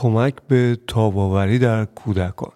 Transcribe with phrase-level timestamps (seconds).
[0.00, 2.52] کمک به تاباوری در کودکان.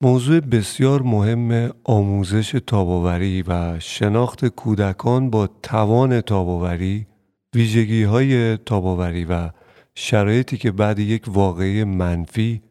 [0.00, 7.06] موضوع بسیار مهم آموزش تاباوری و شناخت کودکان با توان تاباوری
[7.54, 9.50] ویژگی های تاباوری و
[9.94, 12.62] شرایطی که بعد یک واقعی منفی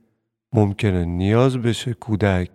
[0.53, 2.49] ممکنه نیاز بشه کودک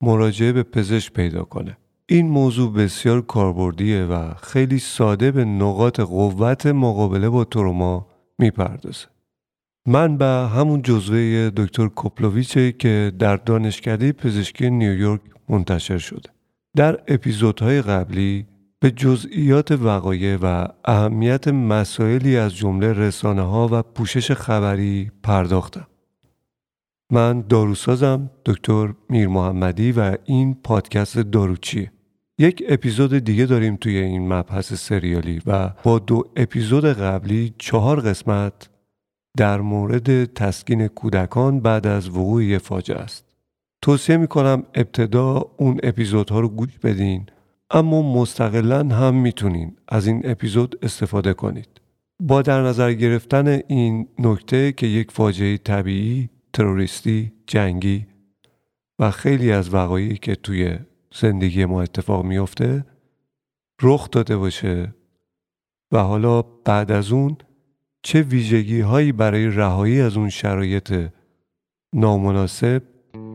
[0.00, 1.76] مراجعه به پزشک پیدا کنه.
[2.08, 8.06] این موضوع بسیار کاربردیه و خیلی ساده به نقاط قوت مقابله با تروما
[8.38, 9.13] می‌پردازه.
[9.86, 16.30] من به همون جزوه دکتر کوپلوویچه که در دانشکده پزشکی نیویورک منتشر شده
[16.76, 18.46] در اپیزودهای قبلی
[18.80, 25.86] به جزئیات وقایع و اهمیت مسائلی از جمله رسانه ها و پوشش خبری پرداختم.
[27.10, 31.92] من داروسازم دکتر میر محمدی و این پادکست داروچیه.
[32.38, 38.68] یک اپیزود دیگه داریم توی این مبحث سریالی و با دو اپیزود قبلی چهار قسمت
[39.36, 43.24] در مورد تسکین کودکان بعد از وقوع فاجعه است.
[43.82, 47.26] توصیه می‌کنم ابتدا اون اپیزودها رو گوش بدین
[47.70, 51.68] اما مستقلا هم می‌تونین از این اپیزود استفاده کنید.
[52.20, 58.06] با در نظر گرفتن این نکته که یک فاجعه طبیعی، تروریستی، جنگی
[58.98, 60.78] و خیلی از وقایعی که توی
[61.14, 62.84] زندگی ما اتفاق میفته
[63.82, 64.94] رخ داده باشه
[65.92, 67.36] و حالا بعد از اون
[68.06, 71.08] چه ویژگی هایی برای رهایی از اون شرایط
[71.92, 72.82] نامناسب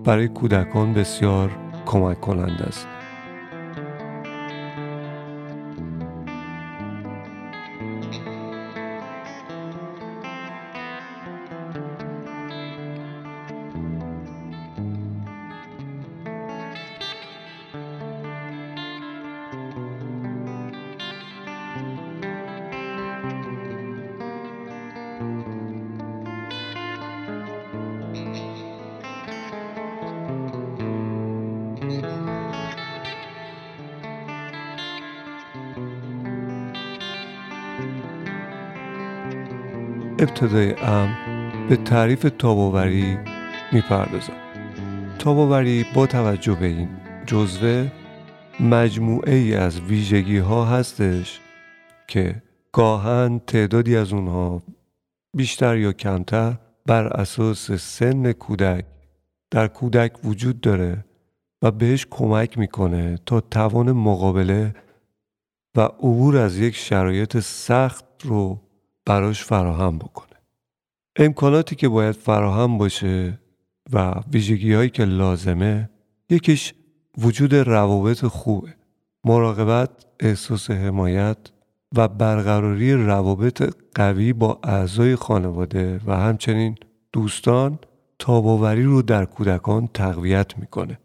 [0.06, 1.52] برای کودکان بسیار
[1.86, 2.88] کمک کننده است.
[40.20, 41.10] ابتدای ام
[41.70, 43.18] به تعریف تاباوری
[43.72, 44.34] می‌پردازم.
[45.20, 46.90] تاباوری با توجه به این
[47.26, 47.92] جزوه
[48.60, 51.40] مجموعه ای از ویژگی ها هستش
[52.08, 52.42] که
[52.72, 54.62] گاهن تعدادی از اونها
[55.38, 56.56] بیشتر یا کمتر
[56.86, 58.86] بر اساس سن کودک
[59.52, 61.06] در کودک وجود داره
[61.62, 64.76] و بهش کمک می‌کنه تا توان مقابله
[65.76, 68.69] و عبور از یک شرایط سخت رو
[69.10, 70.40] براش فراهم بکنه.
[71.16, 73.40] امکاناتی که باید فراهم باشه
[73.94, 75.90] و ویژگی هایی که لازمه
[76.30, 76.74] یکیش
[77.18, 78.76] وجود روابط خوبه.
[79.24, 81.38] مراقبت احساس حمایت
[81.96, 86.76] و برقراری روابط قوی با اعضای خانواده و همچنین
[87.14, 87.80] دوستان
[88.20, 91.00] تاباوری رو در کودکان تقویت می‌کنه.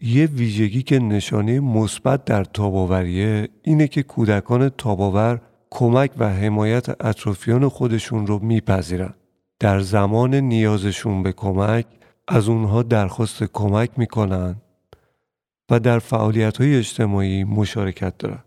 [0.00, 7.68] یه ویژگی که نشانه مثبت در تاباوریه اینه که کودکان تاباور کمک و حمایت اطرافیان
[7.68, 9.14] خودشون رو میپذیرن.
[9.58, 11.86] در زمان نیازشون به کمک
[12.28, 14.56] از اونها درخواست کمک می‌کنن
[15.70, 18.44] و در فعالیت های اجتماعی مشارکت دارن.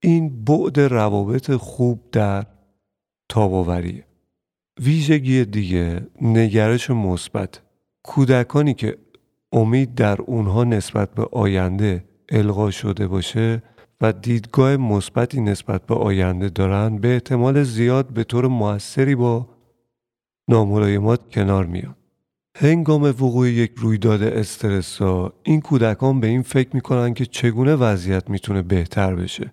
[0.00, 2.46] این بعد روابط خوب در
[3.28, 4.04] تاباوریه.
[4.80, 7.60] ویژگی دیگه نگرش مثبت
[8.02, 8.98] کودکانی که
[9.52, 13.62] امید در اونها نسبت به آینده القا شده باشه
[14.00, 19.48] و دیدگاه مثبتی نسبت به آینده دارن به احتمال زیاد به طور موثری با
[20.48, 21.96] ناملایمات کنار میان.
[22.56, 28.62] هنگام وقوع یک رویداد استرسا این کودکان به این فکر می‌کنن که چگونه وضعیت می‌تونه
[28.62, 29.52] بهتر بشه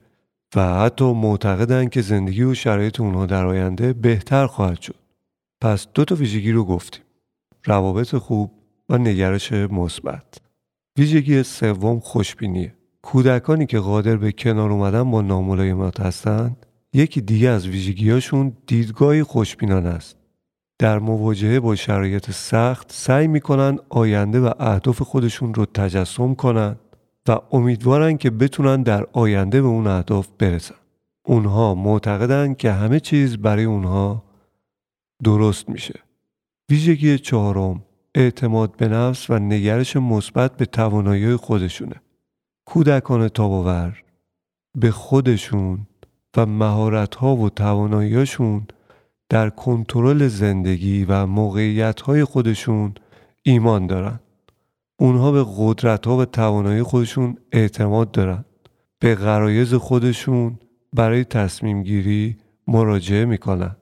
[0.55, 4.95] و حتی معتقدن که زندگی و شرایط اونها در آینده بهتر خواهد شد.
[5.61, 7.01] پس دو تا ویژگی رو گفتیم.
[7.65, 8.51] روابط خوب
[8.89, 10.37] و نگرش مثبت.
[10.97, 12.75] ویژگی سوم خوشبینیه.
[13.03, 19.89] کودکانی که قادر به کنار اومدن با ناملایمات هستند یکی دیگه از ویژگیهاشون دیدگاهی خوشبینانه
[19.89, 20.17] است.
[20.79, 26.75] در مواجهه با شرایط سخت سعی می‌کنن آینده و اهداف خودشون رو تجسم کنن
[27.27, 30.75] و امیدوارن که بتونن در آینده به اون اهداف برسن.
[31.25, 34.23] اونها معتقدن که همه چیز برای اونها
[35.23, 35.99] درست میشه.
[36.69, 37.83] ویژگی چهارم
[38.15, 41.95] اعتماد به نفس و نگرش مثبت به توانایی خودشونه.
[42.65, 44.03] کودکان تاباور
[44.77, 45.87] به خودشون
[46.37, 48.67] و مهارت‌ها و تواناییاشون
[49.29, 52.93] در کنترل زندگی و موقعیت‌های خودشون
[53.43, 54.19] ایمان دارن.
[54.99, 58.45] اونها به قدرت‌ها و توانایی خودشون اعتماد دارن.
[58.99, 60.59] به غرایز خودشون
[60.93, 62.37] برای تصمیم گیری
[62.67, 63.75] مراجعه می‌کنن.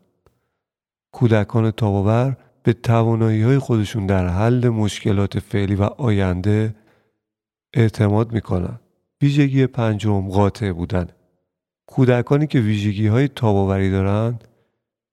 [1.12, 6.76] کودکان تاباور به توانایی های خودشون در حل مشکلات فعلی و آینده
[7.74, 8.80] اعتماد می‌کنن
[9.22, 11.08] ویژگی پنجم قاطع بودن.
[11.88, 14.40] کودکانی که ویژگی های تاباوری دارن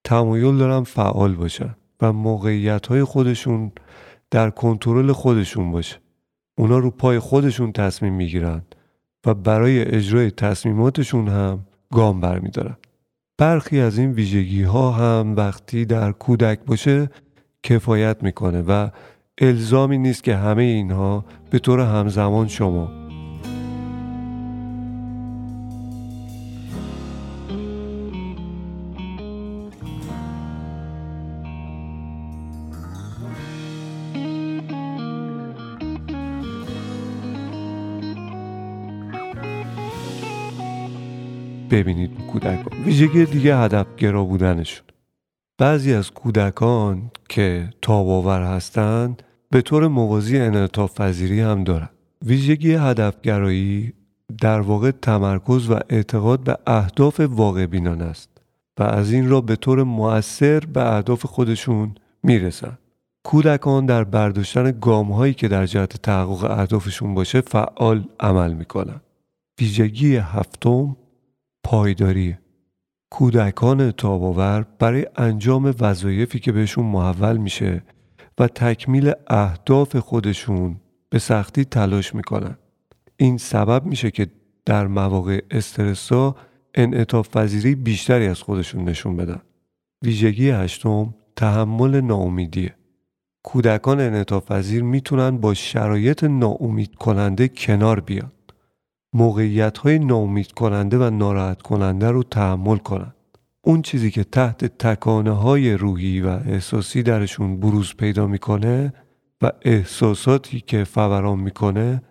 [0.04, 3.72] تمایل دارن فعال باشن و موقعیت های خودشون
[4.30, 5.96] در کنترل خودشون باشه.
[6.58, 8.62] اونا رو پای خودشون تصمیم می‌گیرن
[9.26, 12.76] و برای اجرای تصمیماتشون هم گام برمیدارن.
[13.38, 17.10] برخی از این ویژگی ها هم وقتی در کودک باشه
[17.62, 18.88] کفایت می‌کنه و
[19.40, 22.88] الزامی نیست که همه اینها به طور همزمان شما.
[41.70, 42.82] ببینید کودکان.
[42.84, 44.86] ویژگی دیگه هدفگرا بودنشون.
[45.58, 51.88] بعضی از کودکان که تاباور هستند به طور موازی انعطاف پذیری هم دارن
[52.26, 53.92] ویژگی هدفگرایی
[54.40, 58.30] در واقع تمرکز و اعتقاد به اهداف واقع بینان است
[58.78, 62.78] و از این را به طور مؤثر به اهداف خودشون می‌رسن.
[63.24, 69.00] کودکان در برداشتن گام هایی که در جهت تحقق اهدافشون باشه فعال عمل می‌کنن.
[69.60, 70.96] ویژگی هفتم
[71.64, 72.36] پایداری.
[73.10, 77.82] کودکان تاباور برای انجام وظایفی که بهشون محول میشه
[78.38, 80.76] و تکمیل اهداف خودشون
[81.10, 82.58] به سختی تلاش می‌کنن.
[83.16, 84.26] این سبب میشه که
[84.64, 86.36] در مواقع استرسا
[86.74, 89.40] انعطاف پذیری بیشتری از خودشون نشون بدن.
[90.02, 92.74] ویژگی هشتم تحمل ناامیدیه.
[93.42, 98.32] کودکان انعطاف پذیر می‌تونن با شرایط ناامید کننده کنار بیان.
[99.12, 103.14] موقعیت های ناامید کننده و ناراحت کننده رو تحمل کنند.
[103.68, 108.92] اون چیزی که تحت تکانه های روحی و احساسی درشون بروز پیدا می‌کنه
[109.42, 112.02] و احساساتی که فوران می‌کنه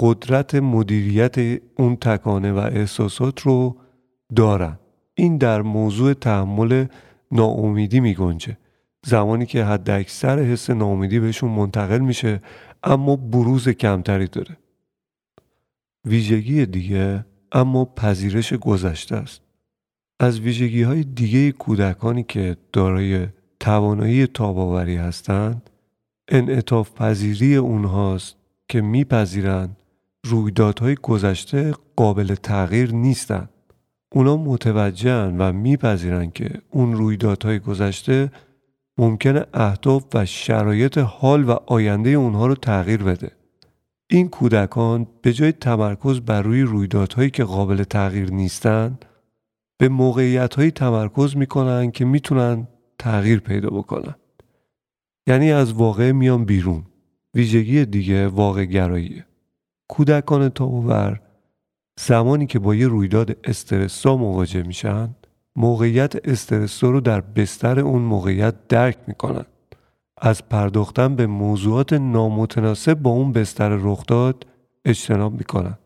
[0.00, 3.76] قدرت مدیریت اون تکانه و احساسات رو
[4.36, 4.78] دارن.
[5.14, 6.86] این در موضوع تحمل
[7.30, 8.58] ناامیدی میگنجه.
[9.06, 12.40] زمانی که حد اکثر حس ناامیدی بهشون منتقل میشه
[12.82, 14.56] اما بروز کمتری داره.
[16.04, 19.41] ویژگی دیگه اما پذیرش گذشته است.
[20.22, 23.26] از ویژگی های دیگه کودکانی که دارای
[23.60, 25.70] توانایی تاباوری هستند
[26.28, 28.36] انعطاف پذیری اونهاست
[28.68, 29.76] که میپذیرند
[30.26, 33.48] رویدادهای گذشته قابل تغییر نیستند.
[34.12, 38.30] اونا متوجهن و میپذیرند که اون رویدادهای گذشته
[38.98, 43.30] ممکنه اهداف و شرایط حال و آینده اونها رو تغییر بده.
[44.10, 49.04] این کودکان به جای تمرکز بر روی رویدادهایی که قابل تغییر نیستند
[49.82, 52.68] به موقعیت تمرکز می‌کنن که می‌تونن
[52.98, 54.14] تغییر پیدا بکنن.
[55.26, 56.82] یعنی از واقع میان بیرون.
[57.34, 59.26] ویژگی دیگه واقع گراییه
[59.88, 61.20] کودکان تاباور
[62.00, 65.08] زمانی که با یه رویداد استرسا مواجه میشن
[65.56, 69.44] موقعیت استرسا رو در بستر اون موقعیت درک می‌کنن.
[70.18, 74.46] از پرداختن به موضوعات نامتناسب با اون بستر رخ داد
[74.84, 75.78] اجتناب می‌کنن.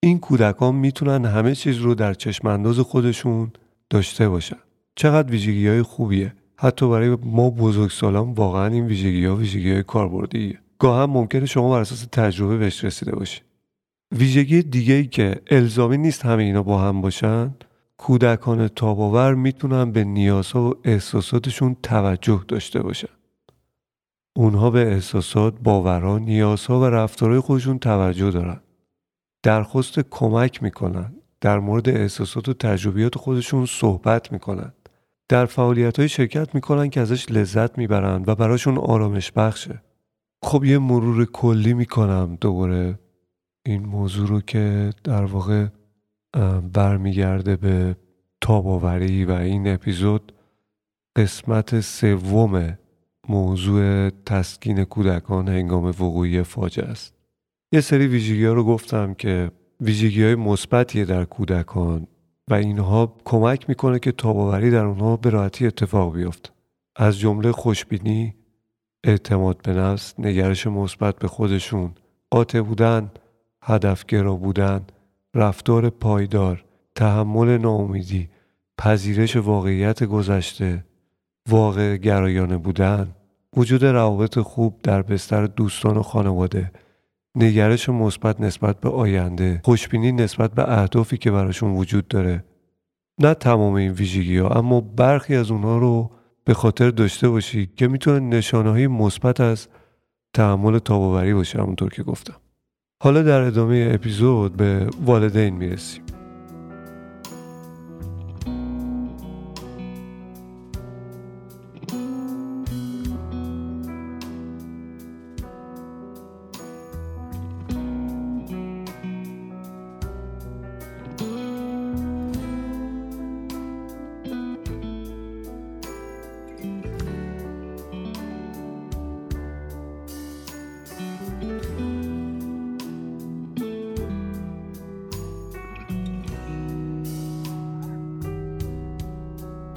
[0.00, 3.52] این کودکان می‌تونن همه چیز رو در چشم انداز خودشون
[3.90, 4.56] داشته باشن.
[4.94, 6.34] چقدر ویژگی های خوبیه.
[6.56, 10.58] حتی برای ما بزرگسالان واقعا این ویژگی ها ویژگی های کاربردیه.
[10.78, 13.42] گاه هم ممکنه شما بر اساس تجربه بهش رسیده باشید
[14.12, 17.54] ویژگی دیگه ای که الزامی نیست همه اینا با هم باشن
[17.96, 23.08] کودکان تاباور می‌تونن به نیازها و احساساتشون توجه داشته باشن.
[24.36, 28.60] اونها به احساسات، باورها، نیازها و رفتارهای خودشون توجه دارن.
[29.42, 31.14] درخواست کمک می‌کنن.
[31.40, 34.72] در مورد احساسات و تجربیات خودشون صحبت می‌کنن.
[35.28, 39.82] در فعالیت های شرکت می‌کنن که ازش لذت می‌برن و براشون آرامش بخشه.
[40.42, 42.98] خب یه مرور کلی می‌کنم دوباره
[43.66, 45.66] این موضوع رو که در واقع
[46.72, 47.96] برمیگرده به
[48.40, 50.32] تاباوری و این اپیزود
[51.16, 52.78] قسمت سوم
[53.28, 57.15] موضوع تسکین کودکان هنگام وقوعی فاجعه است
[57.72, 62.06] یه سری ویژگی ها رو گفتم که ویژگی های مثبتیه در کودکان
[62.48, 66.50] و اینها کمک می‌کنه که تاباوری در اونها به راحتی اتفاق بیفته.
[66.96, 68.34] از جمله خوشبینی
[69.04, 71.94] اعتماد به نفس نگرش مثبت به خودشون
[72.30, 73.10] قاطع بودن
[73.62, 74.80] هدفگرا بودن
[75.34, 78.28] رفتار پایدار تحمل ناامیدی
[78.78, 80.84] پذیرش واقعیت گذشته
[81.48, 83.14] واقع گرایانه بودن
[83.56, 86.70] وجود روابط خوب در بستر دوستان و خانواده
[87.36, 92.44] نگرش مثبت نسبت به آینده خوشبینی نسبت به اهدافی که براشون وجود داره.
[93.20, 96.10] نه تمام این ویژگی ها اما برخی از اونها رو
[96.44, 99.68] به خاطر داشته باشی که می‌تونه نشانه های مثبت از
[100.34, 102.36] تحمل تاباوری باشه همونطور که گفتم.
[103.02, 106.15] حالا در ادامه اپیزود به والدین می‌رسیم.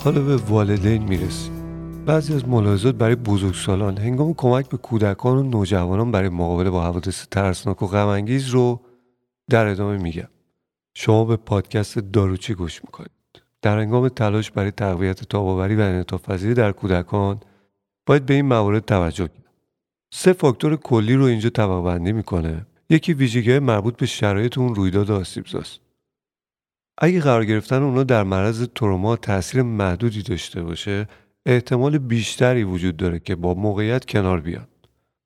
[0.10, 1.54] حالا به والدین می‌رسیم
[2.06, 7.28] بعضی از ملاحظات برای بزرگسالان هنگام کمک به کودکان و نوجوانان برای مقابله با حوادث
[7.32, 8.82] ترسناک و غمانگیز رو
[9.50, 10.28] در ادامه میگم.
[10.94, 13.12] شما به پادکست داروچی گوش می‌کنید.
[13.62, 17.40] در هنگام تلاش برای تقویت تاباوری و انعطاف در کودکان
[18.06, 19.50] باید به این موارد توجه کنید.
[20.14, 22.66] سه فاکتور کلی رو اینجا طبقه بندی می‌کنه.
[22.90, 25.80] یکی ویژگی مربوط به شرایط اون رویداد آسیبزاست.
[27.00, 31.08] اگه قرار گرفتن اونا در معرض تروما تاثیر محدودی داشته باشه
[31.46, 34.68] احتمال بیشتری وجود داره که با موقعیت کنار بیان.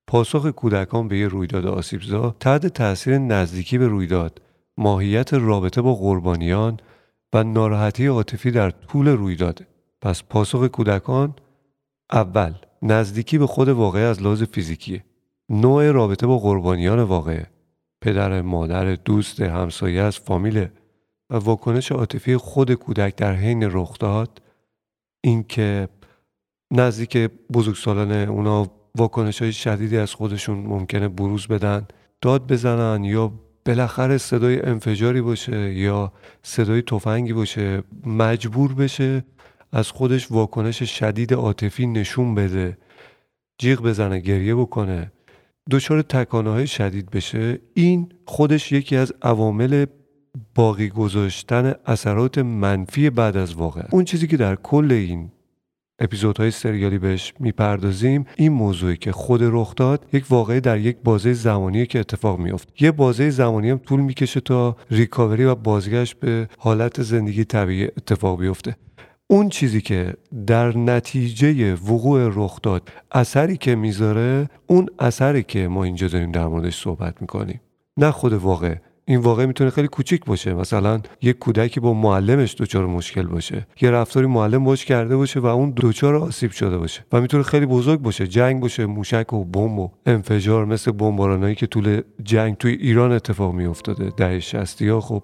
[0.08, 4.42] پاسخ کودکان به یه رویداد آسیبزا تحت تاثیر نزدیکی به رویداد
[4.77, 6.80] ماهیت رابطه با قربانیان
[7.34, 9.68] و ناراحتی عاطفی در طول رویداده
[10.01, 11.36] پس پاسخ کودکان
[12.12, 15.03] اول نزدیکی به خود واقعه از لحاظ فیزیکیه.
[15.50, 17.48] نوع رابطه با قربانیان واقعه.
[18.01, 20.68] پدر مادر دوست همسایه از فامیل.
[21.34, 24.42] و واکنش عاطفی خود کودک در حین رخ داد.
[25.24, 25.88] اینکه
[26.74, 27.18] نزدیک
[27.54, 31.88] بزرگسالان اونا واکنش های شدیدی از خودشون ممکنه بروز بدن
[32.22, 33.34] داد بزنن یا
[33.66, 36.13] بالاخره صدای انفجاری باشه یا
[36.44, 39.24] صدای تفنگی باشه مجبور بشه
[39.72, 42.78] از خودش واکنش شدید عاطفی نشون بده
[43.58, 45.12] جیغ بزنه گریه بکنه
[45.72, 47.60] دچار تکانه های شدید بشه.
[47.74, 49.86] این خودش یکی از عوامل
[50.56, 53.82] باقی گذاشتن اثرات منفی بعد از واقع.
[53.92, 55.32] اون چیزی که در کل این
[56.00, 61.34] اپیزودهای سریالی بهش می‌پردازیم این موضوعی که خود رخ داد یک واقعه در یک بازه
[61.34, 62.82] زمانی که اتفاق میافت.
[62.82, 68.40] یه بازه زمانی هم طول می‌کشه تا ریکاوری و بازگشت به حالت زندگی طبیعی اتفاق
[68.40, 68.75] بیفته.
[69.28, 70.13] اون چیزی که
[70.48, 76.48] در نتیجه وقوع رخ داد اثری که می‌ذاره اون اثری که ما اینجا داریم در
[76.48, 77.62] موردش صحبت می‌کنیم.
[77.98, 78.75] نه خود واقع
[79.06, 80.54] این واقع می‌تونه خیلی کوچیک باشه.
[80.54, 83.68] مثلا یک کودکی با معلمش دچار مشکل باشه.
[83.82, 87.06] یه رفتاری معلم باش کرده باشه و اون دچار آسیب شده باشه.
[87.14, 88.28] و می‌تونه خیلی بزرگ باشه.
[88.28, 93.54] جنگ باشه موشک و بمب و انفجار مثل بمبارانایی که طول جنگ توی ایران اتفاق
[93.54, 94.10] میافتاده.
[94.18, 95.24] ده 60 ها خب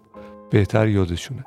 [0.52, 1.46] بهتر یادشونه.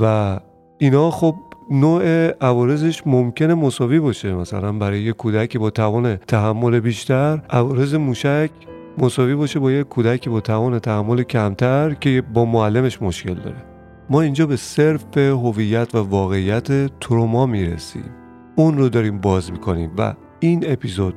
[0.00, 0.40] و
[0.78, 1.34] اینا خب
[1.70, 4.34] نوع عوارضش ممکنه مساوی باشه.
[4.34, 8.50] مثلا برای یه کودکی با توان تحمل بیشتر عوارض موشک
[8.98, 13.64] مساوی باشه با یه کودکی با توان تحمل کمتر که با معلمش مشکل داره.
[14.10, 18.10] ما اینجا به صرف هویت و واقعیت تروما می‌رسیم.
[18.56, 21.14] اون رو داریم باز می‌کنیم و این اپیزود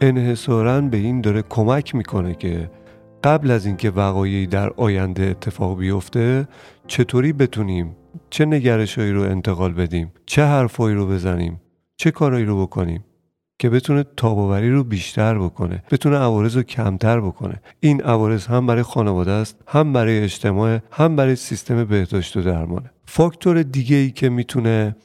[0.00, 2.70] انحصارا به این داره کمک می‌کنه که
[3.24, 6.48] قبل از اینکه وقایعی در آینده اتفاق بیفته
[6.86, 7.96] چطوری بتونیم
[8.30, 11.60] چه نگرشهایی رو انتقال بدیم چه حرفایی رو بزنیم
[11.96, 13.04] چه کارایی رو بکنیم.
[13.58, 17.60] که بتونه تاباوری رو بیشتر بکنه بتونه عوارض رو کمتر بکنه.
[17.80, 22.90] این عوارض هم برای خانواده است هم برای اجتماع هم برای سیستم بهداشت و درمانه
[23.06, 24.96] فاکتور دیگه ای که می‌تونه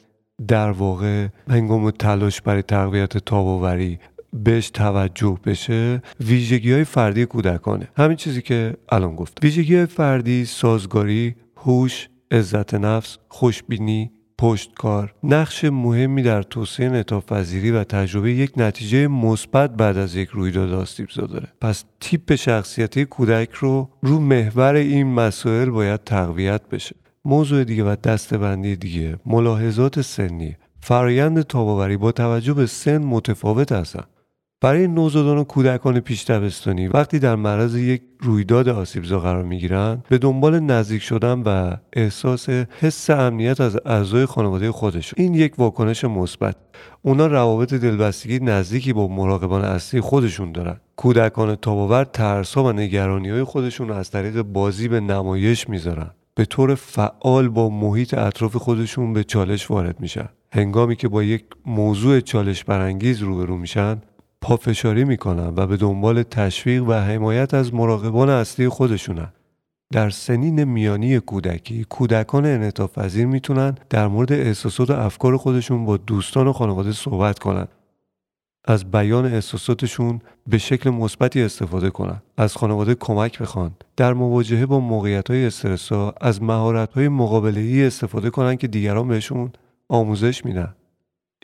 [0.48, 3.98] در واقع هنگام تلاش برای تقویت تاباوری
[4.32, 7.88] بهش توجه بشه ویژگی های فردی کودکانه.
[7.96, 14.10] همین چیزی که الان گفت ویژگی فردی سازگاری هوش عزت نفس خوشبینی
[14.42, 15.14] پشتکار.
[15.22, 21.26] نقش مهمی در توسعه انعطاف و تجربه یک نتیجه مثبت بعد از یک رویداد آسیبزا
[21.26, 26.96] داره پس تیپ شخصیتی کودک رو رو محور این مسائل باید تقویت بشه.
[27.24, 30.56] موضوع دیگه و دستبندی دیگه ملاحظات سنی.
[30.80, 34.04] فرایند تاباوری با توجه به سن متفاوت هستن.
[34.62, 40.18] برای نوزادان و کودکان پیش دبستانی وقتی در معرض یک رویداد آسیبزا قرار می‌گیرند به
[40.18, 42.48] دنبال نزدیک شدن و احساس
[42.80, 45.24] حس امنیت از اعضای خانواده خودشون.
[45.24, 46.56] این یک واکنش مثبت.
[47.02, 50.76] اونا روابط دلبستگی نزدیکی با مراقبان اصلی خودشون دارن.
[50.96, 56.10] کودکان تاباور ترسها و نگرانی های خودشون از طریق بازی به نمایش می‌ذارن.
[56.34, 60.28] به طور فعال با محیط اطراف خودشون به چالش وارد میشن.
[60.52, 64.00] هنگامی که با یک موضوع چالش برانگیز روبرو میشن
[64.42, 69.32] پافشاری می‌کنن و به دنبال تشویق و حمایت از مراقبان اصلی خودشونن.
[69.92, 75.96] در سنین میانی کودکی کودکان انعطاف پذیر می‌تونن در مورد احساسات و افکار خودشون با
[75.96, 77.68] دوستان و خانواده صحبت کنن.
[78.64, 83.70] از بیان احساساتشون به شکل مثبتی استفاده کنند از خانواده کمک بخوان.
[83.96, 89.08] در مواجهه با موقعیت های استرسا از مهارت های مقابله ای استفاده کنند که دیگران
[89.08, 89.52] بهشون
[89.88, 90.74] آموزش میدن.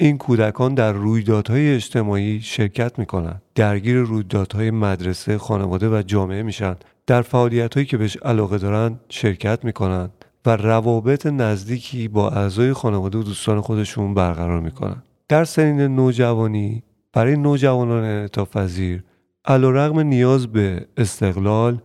[0.00, 6.76] این کودکان در رویدادهای اجتماعی شرکت می‌کنند درگیر رویدادهای مدرسه خانواده و جامعه میشن.
[7.06, 10.10] در فعالیت هایی که بهش علاقه دارن شرکت می‌کنند
[10.46, 15.02] و روابط نزدیکی با اعضای خانواده و دوستان خودشون برقرار می‌کنن.
[15.28, 19.04] در سنین نوجوانی برای نوجوانان انعطاف پذیر
[19.44, 21.78] علیرغم نیاز به استقلال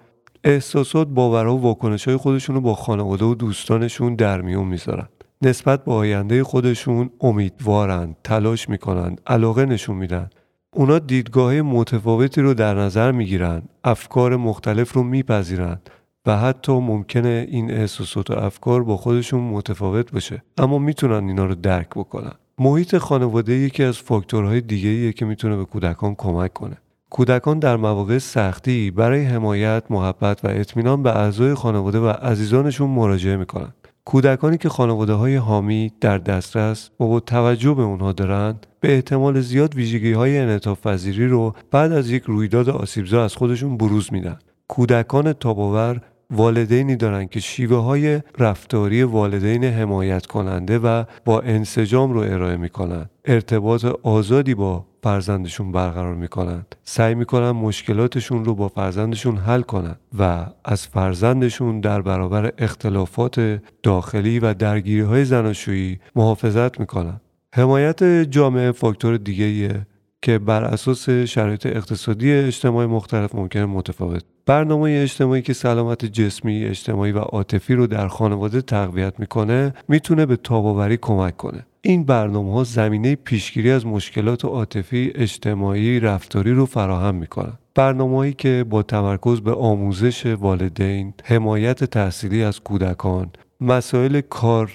[0.43, 5.07] احساسات باورها و واکنش های خودشون رو با خانواده و دوستانشون در میون می‌ذارن.
[5.43, 10.29] نسبت به آینده خودشون امیدوارند تلاش می‌کنند علاقه نشون میدن
[10.73, 15.89] اونا دیدگاه متفاوتی رو در نظر می‌گیرن افکار مختلف رو میپذیرند
[16.25, 21.55] و حتی ممکنه این احساسات و افکار با خودشون متفاوت باشه اما می‌تونن اینا رو
[21.55, 26.77] درک بکنن محیط خانواده یکی از فاکتورهای دیگه ایه که می‌تونه به کودکان کمک کنه.
[27.09, 33.37] کودکان در مواقع سختی برای حمایت، محبت و اطمینان به اعضای خانواده و عزیزانشون مراجعه
[33.37, 33.73] می‌کنن.
[34.05, 39.41] کودکانی که خانواده های حامی در دسترس و با توجه به اونها دارند به احتمال
[39.41, 44.39] زیاد ویژگی های انعطاف رو بعد از یک رویداد آسیبزا از خودشون بروز میدن.
[44.67, 52.19] کودکان تاباور والدینی دارن که شیوه های رفتاری والدین حمایت کننده و با انسجام رو
[52.19, 53.09] ارائه می‌کنن.
[53.25, 60.45] ارتباط آزادی با فرزندشون برقرار می‌کنن سعی می‌کنن مشکلاتشون رو با فرزندشون حل کنن و
[60.65, 67.21] از فرزندشون در برابر اختلافات داخلی و درگیری های زناشویی محافظت می‌کنن.
[67.55, 69.85] حمایت جامعه فاکتور دیگه
[70.23, 74.23] که بر اساس شرایط اقتصادی اجتماعی مختلف ممکن متفاوت.
[74.45, 80.35] برنامه اجتماعی که سلامت جسمی اجتماعی و عاطفی رو در خانواده تقویت می‌کنه می‌تونه به
[80.35, 81.65] تاباوری کمک کنه.
[81.81, 87.53] این برنامه ها زمینه پیشگیری از مشکلات عاطفی اجتماعی رفتاری رو فراهم می‌کنن.
[87.75, 93.31] برنامه‌ای که با تمرکز به آموزش والدین حمایت تحصیلی از کودکان
[93.61, 94.71] مسائل کار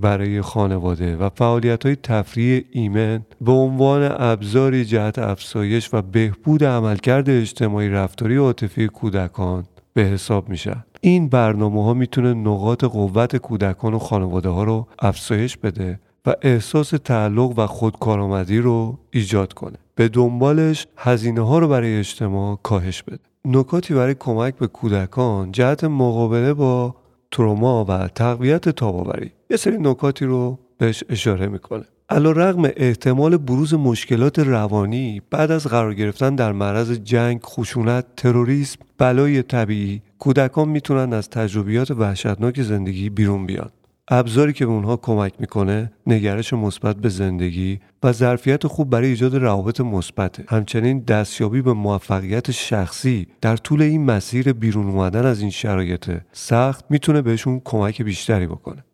[0.00, 7.30] برای خانواده و فعالیت های تفریح ایمن به عنوان ابزاری جهت افزایش و بهبود عملکرد
[7.30, 13.98] اجتماعی رفتاری عاطفی کودکان به حساب میشن این برنامه ها می‌تونه نقاط قوت کودکان و
[13.98, 19.76] خانواده ها رو افزایش بده و احساس تعلق و خودکارآمدی رو ایجاد کنه.
[19.94, 23.18] به دنبالش هزینه ها رو برای اجتماع کاهش بده.
[23.44, 26.94] نکاتی برای کمک به کودکان جهت مقابله با
[27.30, 29.30] تروما و تقویت تاباوری.
[29.50, 31.84] یه سری نکاتی رو بهش اشاره می‌کنه.
[32.08, 38.78] علا رغم احتمال بروز مشکلات روانی بعد از قرار گرفتن در معرض جنگ، خشونت، تروریسم،
[38.98, 43.70] بلای طبیعی کودکان می‌تونن از تجربیات وحشتناک زندگی بیرون بیان.
[44.08, 49.36] ابزاری که به اونها کمک می‌کنه نگرش مثبت به زندگی و ظرفیت خوب برای ایجاد
[49.36, 50.44] روابط مثبته.
[50.48, 56.84] همچنین دستیابی به موفقیت شخصی در طول این مسیر بیرون اومدن از این شرایط سخت
[56.90, 58.84] می‌تونه بهشون کمک بیشتری بکنه.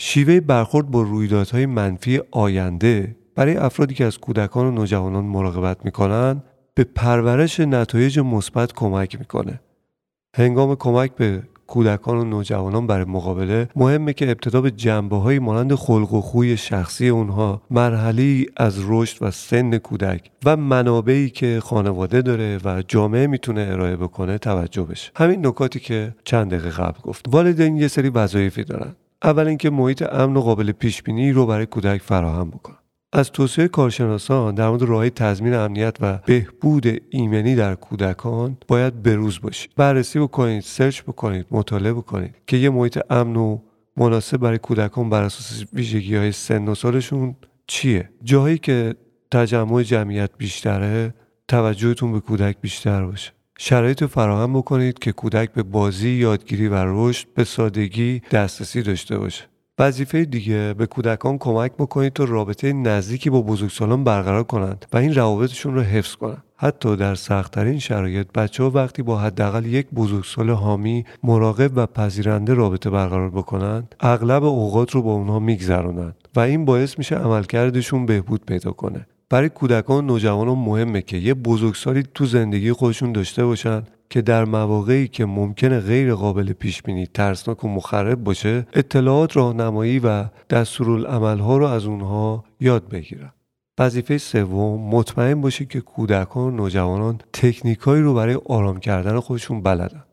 [0.00, 6.42] شیوه برخورد با رویدادهای منفی آینده برای افرادی که از کودکان و نوجوانان مراقبت می‌کنن
[6.74, 9.60] به پرورش نتایج مثبت کمک می‌کنه.
[10.36, 15.74] هنگام کمک به کودکان و نوجوانان برای مقابله مهمه که ابتدا به جنبه های مانند
[15.74, 22.22] خلق و خوی شخصی اونها مرحله از رشد و سن کودک و منابعی که خانواده
[22.22, 25.10] داره و جامعه می‌تونه ارائه بکنه توجه بشه.
[25.16, 27.26] همین نکاتی که چند دقیقه قبل گفت.
[27.28, 28.94] والدین یه سری وظایفی دارن.
[29.22, 32.78] اول اینکه محیط امن و قابل پیش بینی رو برای کودک فراهم بکنن
[33.12, 39.40] از توصیه کارشناسان در مورد راه تضمین امنیت و بهبود ایمنی در کودکان باید بروز
[39.40, 39.70] باشید.
[39.76, 43.58] بررسی بکنید سرچ بکنید مطالعه بکنید که یه محیط امن و
[43.96, 48.94] مناسب برای کودکان بر اساس ویژگی های سن و سالشون چیه؟ جایی که
[49.30, 51.14] تجمع جمعیت بیشتره
[51.48, 53.32] توجهتون به کودک بیشتر باشه.
[53.60, 59.44] شرایط فراهم بکنید که کودک به بازی یادگیری و رشد به سادگی دسترسی داشته باشه.
[59.78, 65.14] وظیفه دیگه به کودکان کمک بکنید تا رابطه نزدیکی با بزرگسالان برقرار کنند و این
[65.14, 66.42] روابطشون رو حفظ کنند.
[66.56, 72.54] حتی در سختترین شرایط بچه ها وقتی با حداقل یک بزرگسال حامی مراقب و پذیرنده
[72.54, 78.44] رابطه برقرار بکنند اغلب اوقات رو با اونها میگذرونند و این باعث میشه عملکردشون بهبود
[78.46, 79.06] پیدا کنه.
[79.30, 84.44] برای کودکان و نوجوانان مهمه که یه بزرگسالی تو زندگی خودشون داشته باشن که در
[84.44, 91.56] مواقعی که ممکنه غیر قابل پیش بینی ترسناک و مخرب باشه اطلاعات راهنمایی و دستورالعملها
[91.56, 93.32] رو از اونها یاد بگیرن.
[93.78, 100.04] وظیفه سوم مطمئن باشه که کودکان و نوجوانان تکنیکایی رو برای آرام کردن خودشون بلدن.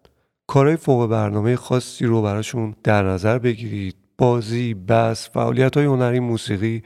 [0.47, 3.95] کارهای فوق برنامه خاصی رو براشون در نظر بگیرید.
[4.17, 6.83] بازی، بس، فعالیت های هنری، موسیقی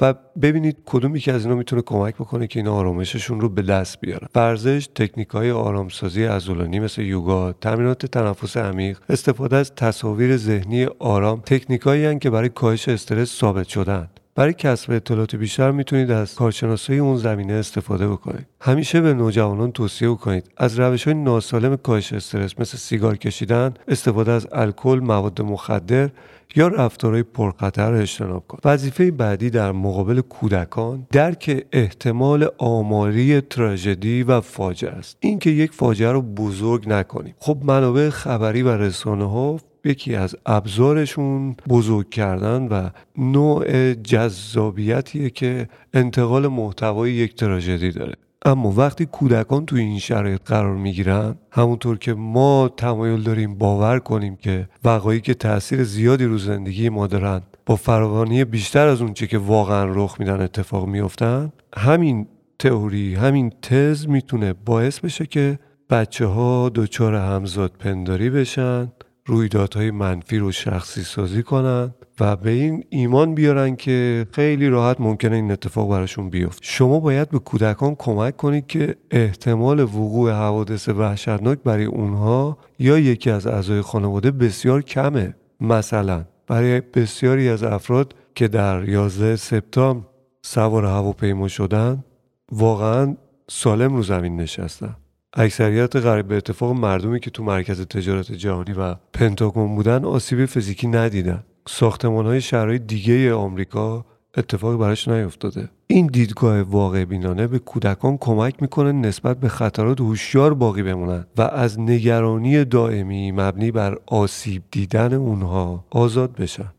[0.00, 4.00] و ببینید کدوم یکی از اینا می‌تونه کمک بکنه که اینا آرامششون رو به دست
[4.00, 10.84] بیارن ورزش تکنیک های آرامسازی عضلانی مثل یوگا تمرینات تنفس عمیق استفاده از تصاویر ذهنی
[10.98, 14.08] آرام تکنیکایی که برای کاهش استرس ثابت شدن
[14.38, 18.46] برای کسب اطلاعات بیشتر می‌تونید از کارشناسای اون زمینه استفاده بکنید.
[18.60, 24.32] همیشه به نوجوانان توصیه کنید از روش های ناسالم کاهش استرس مثل سیگار کشیدن استفاده
[24.32, 26.10] از الکل مواد مخدر
[26.56, 34.22] یا رفتارهای پرخطر را اجتناب کن وظیفه بعدی در مقابل کودکان درک احتمال آماری تراژدی
[34.22, 35.16] و فاجعه است.
[35.20, 37.34] اینکه یک فاجعه رو بزرگ نکنیم.
[37.38, 45.68] خب منابع خبری و رسانه ها یکی از ابزارشون بزرگ کردن و نوع جذابیتیه که
[45.94, 48.14] انتقال محتوای یک تراژدی داره.
[48.44, 54.36] اما وقتی کودکان توی این شرایط قرار می‌گیرن همونطور که ما تمایل داریم باور کنیم
[54.36, 59.38] که وقایعی که تاثیر زیادی رو زندگی ما دارن با فراوانی بیشتر از اونچه که
[59.38, 62.26] واقعا رخ میدن اتفاق میافتن همین
[62.58, 65.58] تئوری همین تز می‌تونه باعث بشه که
[65.90, 68.92] بچه ها دچار همزاد پنداری بشن
[69.28, 75.36] رویدادهای منفی رو شخصی سازی کنن و به این ایمان بیارن که خیلی راحت ممکنه
[75.36, 76.60] این اتفاق براشون بیفته.
[76.62, 83.30] شما باید به کودکان کمک کنید که احتمال وقوع حوادث وحشتناک برای اونها یا یکی
[83.30, 85.34] از اعضای خانواده بسیار کمه.
[85.60, 90.06] مثلا برای بسیاری از افراد که در 11 سپتامبر
[90.42, 92.04] سوار هواپیما شدن
[92.52, 93.16] واقعا
[93.48, 94.96] سالم رو زمین نشستن.
[95.40, 100.86] اکثریت غریب به اتفاق مردمی که تو مرکز تجارت جهانی و پنتاگون بودن آسیب فیزیکی
[100.86, 101.44] ندیدن.
[101.68, 104.04] ساختمان های شهرهای دیگه آمریکا
[104.36, 105.68] اتفاقی براش نیفتاده.
[105.86, 111.42] این دیدگاه واقع بینانه به کودکان کمک می‌کنه نسبت به خطرات هوشیار باقی بمونن و
[111.42, 116.72] از نگرانی دائمی مبنی بر آسیب دیدن اونها آزاد بشن.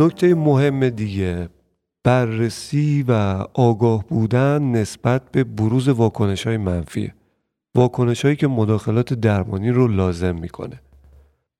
[0.00, 1.48] نکته مهم دیگه.
[2.04, 3.12] بررسی و
[3.54, 7.12] آگاه بودن نسبت به بروز واکنش های منفی.
[7.74, 10.80] واکنش هایی که مداخلات درمانی رو لازم می‌کنه.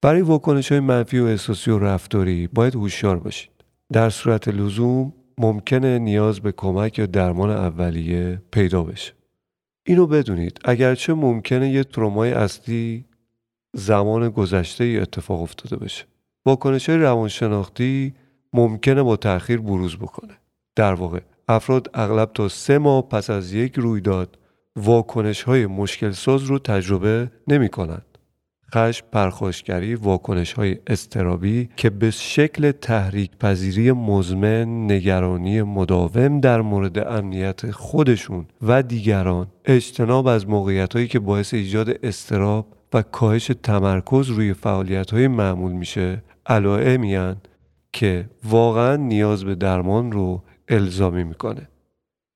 [0.02, 3.50] برای واکنش های منفی و احساسی و رفتاری باید هوشیار باشید.
[3.92, 9.12] در صورت لزوم ممکنه نیاز به کمک یا درمان اولیه پیدا بشه.
[9.86, 10.58] اینو بدونید.
[10.64, 13.04] اگرچه ممکنه یه ترومای اصلی
[13.74, 16.04] زمان گذشته ای اتفاق افتاده باشه.
[16.46, 18.14] واکنش های روانشناختی
[18.52, 20.34] ممکنه با تأخیر بروز بکنه
[20.76, 24.38] در واقع افراد اغلب تا سه ماه پس از یک رویداد
[24.76, 28.04] واکنش های مشکل ساز رو تجربه نمی کنند.
[28.74, 36.98] خشم، پرخاشگری، واکنش های استرابی که به شکل تحریک پذیری مزمن، نگرانی مداوم در مورد
[36.98, 44.28] امنیت خودشون و دیگران، اجتناب از موقعیت هایی که باعث ایجاد استراب و کاهش تمرکز
[44.28, 47.16] روی فعالیت های معمول میشه علائمی
[47.92, 51.68] که واقعا نیاز به درمان رو الزامی می‌کنه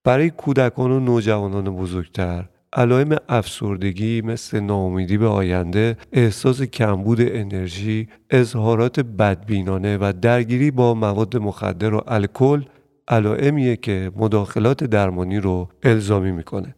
[0.05, 9.01] برای کودکان و نوجوانان بزرگتر علائم افسردگی مثل ناامیدی به آینده، احساس کمبود انرژی، اظهارات
[9.01, 12.63] بدبینانه و درگیری با مواد مخدر و الکل
[13.09, 16.75] علائمیه که مداخلات درمانی رو الزامی می‌کنه.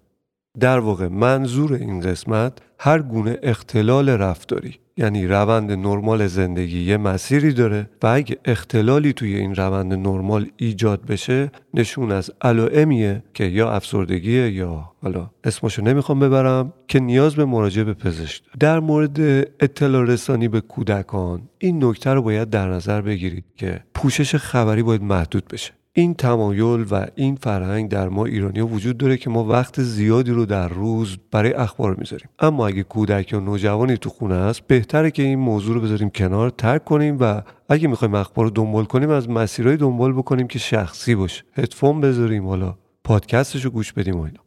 [0.60, 7.52] در واقع منظور این قسمت هر گونه اختلال رفتاری یعنی روند نرمال زندگی یه مسیری
[7.52, 13.70] داره و اگه اختلالی توی این روند نرمال ایجاد بشه نشون از علائمیه که یا
[13.70, 19.20] افسردگیه یا حالا اسمشو نمی‌خوام ببرم که نیاز به مراجعه به پزشک در مورد
[19.60, 25.02] اطلاع رسانی به کودکان این نکته رو باید در نظر بگیرید که پوشش خبری باید
[25.02, 25.72] محدود بشه.
[25.98, 30.46] این تمایل و این فرهنگ در ما ایرانی وجود داره که ما وقت زیادی رو
[30.46, 32.28] در روز برای اخبار می‌ذاریم.
[32.38, 36.50] اما اگه کودک یا نوجوانی تو خونه است بهتره که این موضوع رو بذاریم کنار
[36.50, 41.14] ترک کنیم و اگه می‌خوایم اخبار رو دنبال کنیم از مسیرهای دنبال بکنیم که شخصی
[41.14, 41.44] باشه.
[41.52, 44.40] هدفون بذاریم حالا پادکستش رو گوش بدیم و اینا.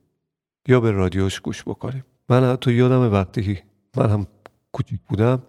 [0.68, 2.04] یا به رادیوش گوش بکنیم.
[2.30, 3.60] من حتی یادم وقتی
[3.98, 4.28] من هم
[4.72, 5.44] کوچیک بودم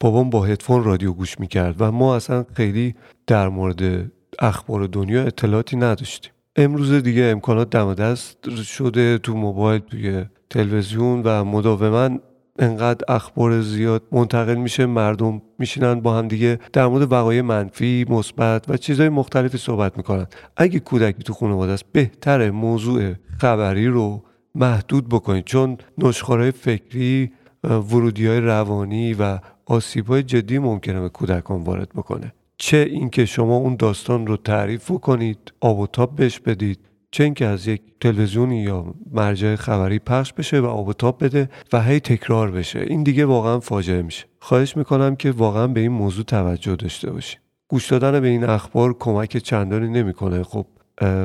[0.00, 2.94] بابام با هدفون رادیو گوش می‌کرد و ما اصلا خیلی
[3.26, 6.32] در مورد اخبار دنیا اطلاعاتی نداشتیم.
[6.56, 12.18] امروز دیگه امکانات دم دست شده تو موبایل توی تلویزیون و مداوما
[12.58, 18.70] انقدر اخبار زیاد منتقل میشه مردم میشینن با هم دیگه در مورد وقایع منفی مثبت
[18.70, 20.26] و چیزهای مختلفی صحبت می‌کنن.
[20.56, 24.22] اگه کودکی تو خانواده است بهتره موضوع خبری رو
[24.54, 27.32] محدود بکنید چون نشخارهای فکری
[27.64, 32.32] ورودی های روانی و آسیب های جدی ممکنه به کودکان وارد بکنه.
[32.58, 36.78] چه اینکه شما اون داستان رو تعریف کنید آب و تاب بهش بدید
[37.10, 41.48] چه اینکه از یک تلویزیونی یا مرجع خبری پخش بشه و آب و تاب بده
[41.72, 42.80] و هی تکرار بشه.
[42.88, 44.26] این دیگه واقعا فاجعه میشه.
[44.40, 48.94] خواهش می‌کنم که واقعا به این موضوع توجه داشته باشید گوش دادن به این اخبار
[48.98, 50.42] کمک چندانی نمی‌کنه.
[50.42, 50.66] خب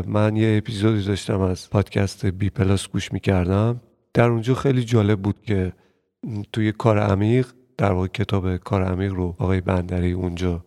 [0.07, 3.81] من یه اپیزودی داشتم از پادکست بی پلاس گوش می‌کردم.
[4.13, 5.73] در اونجا خیلی جالب بود که
[6.53, 10.65] توی کار عمیق در واقع کتاب کار عمیق رو آقای بندری اونجا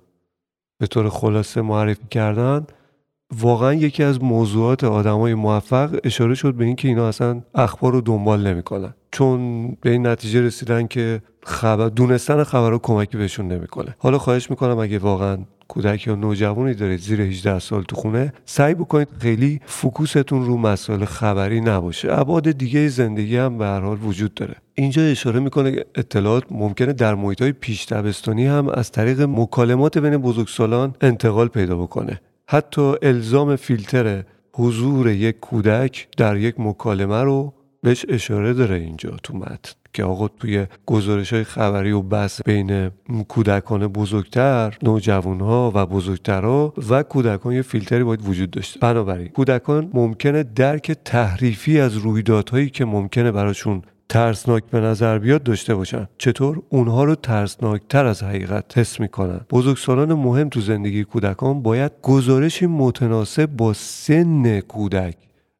[0.78, 2.66] به طور خلاصه معرفی کردن
[3.40, 8.46] واقعا یکی از موضوعات آدمای موفق اشاره شد به اینکه اینا اصلا اخبار رو دنبال
[8.46, 8.94] نمی‌کنن.
[9.12, 13.96] چون به این نتیجه رسیدن که خبر دونستن خبر رو کمکی بهشون نمی‌کنه.
[13.98, 18.74] حالا خواهش می‌کنم اگه واقعا کودک یا نوجوانی دارید زیر 18 سال تو خونه سعی
[18.74, 22.18] بکنید خیلی فکوستون رو مسائل خبری نباشه.
[22.18, 24.54] ابعاد دیگه زندگی هم به هر حال وجود داره.
[24.74, 30.94] اینجا اشاره می‌کنه اطلاعات ممکنه در محیط های پیش هم از طریق مکالمات بین بزرگسالان
[31.00, 32.20] انتقال پیدا بکنه.
[32.48, 34.24] حتی الزام فیلتر
[34.54, 39.72] حضور یک کودک در یک مکالمه رو بهش اشاره داره اینجا تو متن.
[39.96, 42.90] که آقا توی گزارش های خبری و بس بین
[43.28, 48.80] کودکان بزرگتر نوجوان ها و بزرگترها و کودکان یه فیلتری باید وجود داشته.
[48.80, 55.74] بنابراین کودکان ممکنه درک تحریفی از رویدادهایی که ممکنه براشون ترسناک به نظر بیاد داشته
[55.74, 56.08] باشن.
[56.18, 59.40] چطور؟ اونها رو ترسناکتر از حقیقت حس می‌کنن.
[59.50, 65.16] بزرگسالان مهم تو زندگی کودکان باید گزارشی متناسب با سن کودک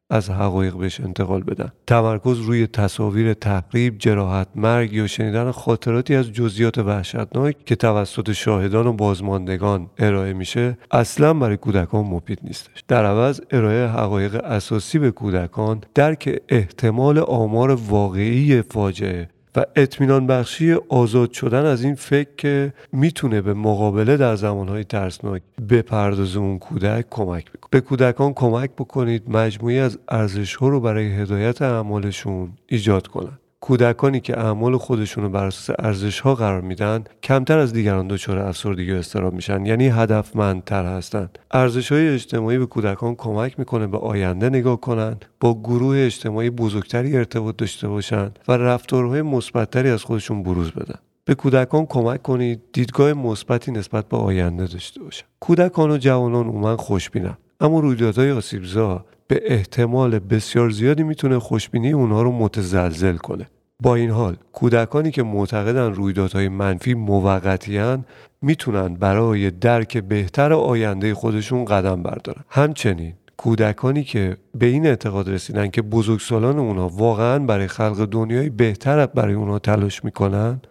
[0.09, 1.71] از حقایق بهش انتقال بدن.
[1.87, 8.87] تمرکز روی تصاویر تقریب جراحت مرگ یا شنیدن خاطراتی از جزئیات وحشتناک که توسط شاهدان
[8.87, 12.83] و بازماندگان ارائه میشه اصلا برای کودکان مفید نیستش.
[12.87, 20.73] در عوض ارائه حقایق اساسی به کودکان درک احتمال آمار واقعی فاجعه و اطمینان بخشی
[20.89, 27.05] آزاد شدن از این فکر که می‌تونه به مقابله در زمانهای ترسناک بپردازه اون کودک
[27.09, 27.69] کمک بکنه.
[27.71, 34.19] به کودکان کمک بکنید مجموعی از ارزش ها رو برای هدایت اعمالشون ایجاد کنند کودکانی
[34.19, 38.91] که اعمال خودشون رو بر اساس ارزش ها قرار میدن کمتر از دیگران دچار افسردگی
[38.91, 44.49] و استراب میشن یعنی هدفمندتر هستند ارزش های اجتماعی به کودکان کمک می‌کنه به آینده
[44.49, 50.71] نگاه کنند با گروه اجتماعی بزرگتری ارتباط داشته باشند و رفتارهای مثبتتری از خودشون بروز
[50.71, 50.99] بدن.
[51.25, 56.77] به کودکان کمک کنید دیدگاه مثبتی نسبت به آینده داشته باشند کودکان و جوانان عموما
[56.77, 63.47] خوشبینن اما رویدادهای آسیبزا به احتمال بسیار زیادی می‌تونه خوشبینی اونها رو متزلزل کنه.
[63.83, 68.05] با این حال کودکانی که معتقدن رویدادهای منفی موقتیان
[68.41, 72.43] می‌تونن برای درک بهتر آینده خودشون قدم بردارن.
[72.49, 79.05] همچنین کودکانی که به این اعتقاد رسیدن که بزرگسالان اونها واقعا برای خلق دنیای بهتر
[79.05, 80.61] برای اونها تلاش می‌کنن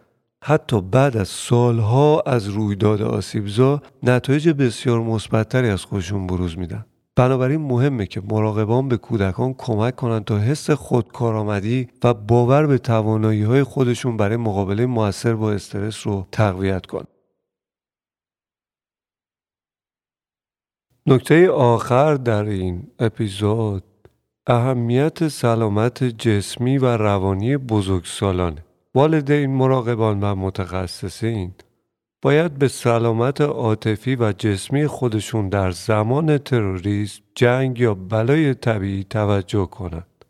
[0.43, 6.85] حتی بعد از سالها از رویداد آسیبزا نتایج بسیار مثبتتری از خودشون بروز میدن.
[7.17, 13.43] بنابراین مهمه که مراقبان به کودکان کمک کنند تا حس خودکارآمدی و باور به توانایی
[13.43, 17.07] های خودشون برای مقابله موثر با استرس رو تقویت کنند.
[21.07, 23.83] نکته آخر در این اپیزود
[24.47, 28.65] اهمیت سلامت جسمی و روانی بزرگسالانه.
[28.95, 31.53] والدین مراقبان و متخصصین
[32.21, 39.65] باید به سلامت عاطفی و جسمی خودشون در زمان تروریسم، جنگ یا بلای طبیعی توجه
[39.65, 40.25] کنند.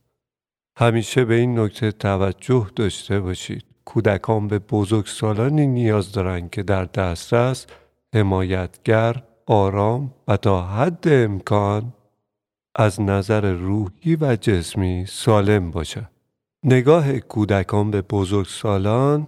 [0.77, 3.63] همیشه به این نکته توجه داشته باشید.
[3.85, 7.65] کودکان به بزرگسالانی نیاز دارند که در دسترس
[8.13, 11.93] حمایتگر، آرام و تا حد امکان
[12.75, 16.09] از نظر روحی و جسمی سالم باشد.
[16.63, 19.27] نگاه کودکان به بزرگسالان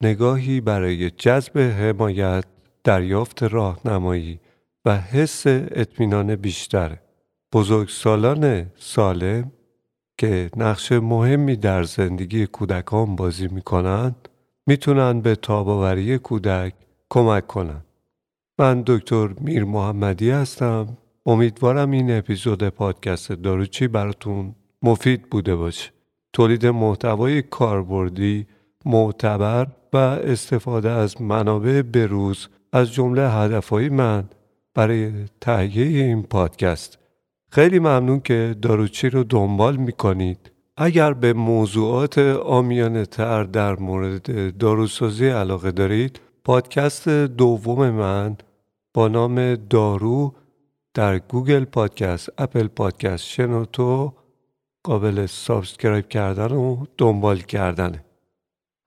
[0.00, 2.44] نگاهی برای جذب حمایت
[2.84, 4.40] دریافت راهنمایی
[4.84, 6.96] و حس اطمینان بیشتر
[7.52, 9.52] بزرگسالان سالم
[10.18, 14.28] که نقش مهمی در زندگی کودکان بازی می کنند
[14.66, 16.74] می‌تونن به تاباوری کودک
[17.10, 17.84] کمک کنند.
[18.58, 20.96] من دکتر میر محمدی هستم.
[21.26, 25.90] امیدوارم این اپیزود پادکست داروچی براتون مفید بوده باشه.
[26.32, 28.46] تولید محتوای کاربردی
[28.84, 34.24] معتبر و استفاده از منابع بروز از جمله هدفهای من
[34.74, 36.98] برای تهیه این پادکست.
[37.52, 40.50] خیلی ممنون که داروچی رو دنبال می‌کنید.
[40.76, 48.36] اگر به موضوعات آمیانه تر در مورد داروسازی علاقه دارید پادکست دوم من
[48.94, 50.34] با نام دارو
[50.94, 54.12] در گوگل پادکست اپل پادکست شنوتو
[54.82, 58.04] قابل subscribe کردن و دنبال کردنه.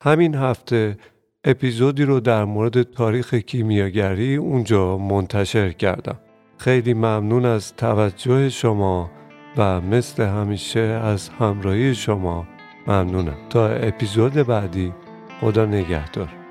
[0.04, 0.98] همین هفته
[1.44, 6.20] اپیزودی رو در مورد تاریخ کیمیاگری اونجا منتشر کردم.
[6.58, 9.12] خیلی ممنون از توجه شما
[9.58, 12.48] و مثل همیشه از همراهی شما
[12.88, 13.38] ممنونم.
[13.50, 14.94] تا اپیزود بعدی
[15.42, 16.43] خدا نگهدار.